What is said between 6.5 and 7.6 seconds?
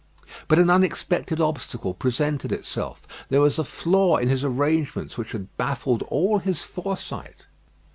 foresight.